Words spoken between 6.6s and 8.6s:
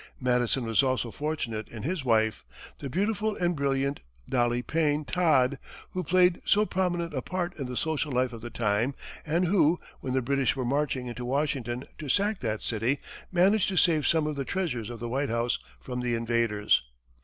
prominent a part in the social life of the